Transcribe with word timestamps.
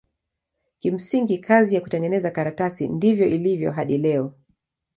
Kimsingi 0.79 1.37
kazi 1.37 1.75
ya 1.75 1.81
kutengeneza 1.81 2.31
karatasi 2.31 2.87
ndivyo 2.87 3.25
ilivyo 3.27 3.71
hadi 3.71 3.97
leo. 3.97 4.33